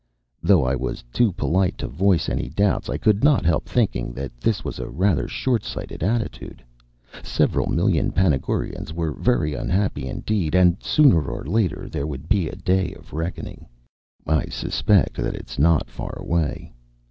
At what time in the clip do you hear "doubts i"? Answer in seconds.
2.49-2.97